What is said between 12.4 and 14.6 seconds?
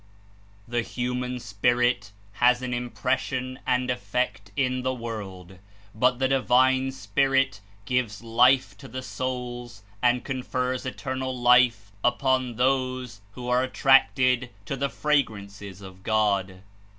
those who are 13 J attracird